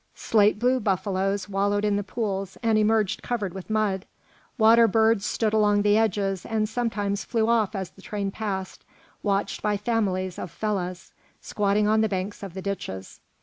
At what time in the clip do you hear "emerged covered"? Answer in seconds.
2.75-3.53